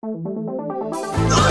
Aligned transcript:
Oh! 0.00 1.47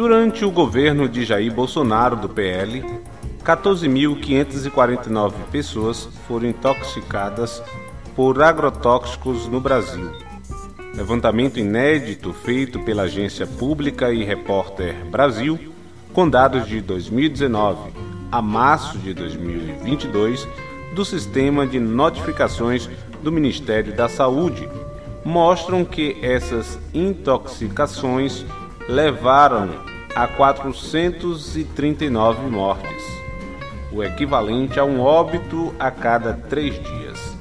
Durante 0.00 0.46
o 0.46 0.50
governo 0.50 1.06
de 1.06 1.26
Jair 1.26 1.52
Bolsonaro 1.52 2.16
do 2.16 2.26
PL, 2.26 2.82
14.549 3.44 5.34
pessoas 5.52 6.08
foram 6.26 6.48
intoxicadas 6.48 7.62
por 8.16 8.42
agrotóxicos 8.42 9.46
no 9.46 9.60
Brasil. 9.60 10.10
Levantamento 10.94 11.60
inédito 11.60 12.32
feito 12.32 12.80
pela 12.80 13.02
agência 13.02 13.46
pública 13.46 14.10
e 14.10 14.24
Repórter 14.24 15.04
Brasil, 15.10 15.58
com 16.14 16.26
dados 16.26 16.66
de 16.66 16.80
2019 16.80 17.92
a 18.32 18.40
março 18.40 18.96
de 18.96 19.12
2022 19.12 20.48
do 20.94 21.04
sistema 21.04 21.66
de 21.66 21.78
notificações 21.78 22.88
do 23.22 23.30
Ministério 23.30 23.94
da 23.94 24.08
Saúde, 24.08 24.66
mostram 25.22 25.84
que 25.84 26.16
essas 26.22 26.78
intoxicações 26.94 28.46
levaram 28.88 29.89
a 30.14 30.26
439 30.26 32.50
mortes, 32.50 33.04
o 33.92 34.02
equivalente 34.02 34.80
a 34.80 34.84
um 34.84 35.00
óbito 35.00 35.74
a 35.78 35.90
cada 35.90 36.34
três 36.34 36.74
dias. 36.82 37.36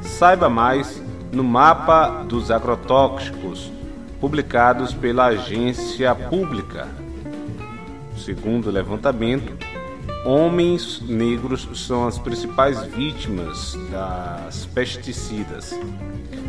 Saiba 0.00 0.48
mais 0.48 1.02
no 1.32 1.44
mapa 1.44 2.24
dos 2.24 2.50
agrotóxicos 2.50 3.70
publicados 4.20 4.94
pela 4.94 5.26
agência 5.26 6.14
pública. 6.14 6.88
Segundo 8.16 8.66
o 8.66 8.70
levantamento, 8.70 9.56
homens 10.24 11.00
negros 11.00 11.68
são 11.74 12.06
as 12.06 12.18
principais 12.18 12.82
vítimas 12.84 13.76
das 13.90 14.66
pesticidas. 14.66 15.78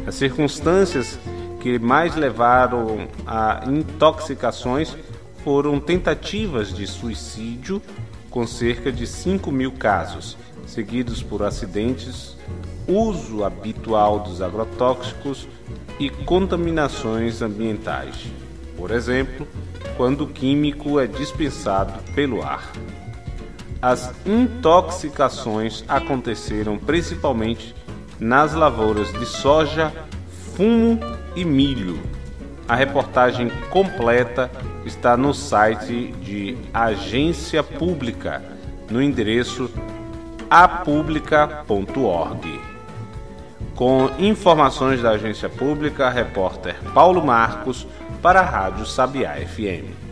As 0.07 0.15
circunstâncias 0.15 1.19
que 1.59 1.77
mais 1.77 2.15
levaram 2.15 3.07
a 3.27 3.63
intoxicações 3.67 4.95
foram 5.43 5.79
tentativas 5.79 6.73
de 6.73 6.85
suicídio, 6.85 7.81
com 8.29 8.45
cerca 8.45 8.91
de 8.91 9.07
5 9.07 9.51
mil 9.51 9.71
casos, 9.71 10.37
seguidos 10.65 11.23
por 11.23 11.43
acidentes, 11.43 12.37
uso 12.87 13.43
habitual 13.43 14.19
dos 14.19 14.41
agrotóxicos 14.41 15.47
e 15.99 16.09
contaminações 16.09 17.41
ambientais. 17.41 18.15
Por 18.77 18.91
exemplo, 18.91 19.47
quando 19.97 20.23
o 20.23 20.27
químico 20.27 20.99
é 20.99 21.07
dispensado 21.07 22.01
pelo 22.13 22.41
ar. 22.41 22.71
As 23.81 24.13
intoxicações 24.25 25.83
aconteceram 25.87 26.77
principalmente 26.77 27.75
nas 28.19 28.53
lavouras 28.53 29.11
de 29.13 29.25
soja, 29.25 29.93
fumo 30.55 30.99
e 31.35 31.45
milho. 31.45 31.99
A 32.69 32.75
reportagem 32.75 33.49
completa 33.71 34.51
está 34.85 35.17
no 35.17 35.33
site 35.33 36.13
de 36.21 36.55
Agência 36.71 37.63
Pública, 37.63 38.43
no 38.91 39.01
endereço 39.01 39.71
apublica.org. 40.47 42.61
Com 43.75 44.11
informações 44.19 45.01
da 45.01 45.09
Agência 45.11 45.47
Pública, 45.49 46.11
repórter 46.11 46.75
Paulo 46.93 47.25
Marcos 47.25 47.87
para 48.21 48.41
a 48.41 48.45
Rádio 48.45 48.85
Sabiá 48.85 49.33
FM. 49.33 50.08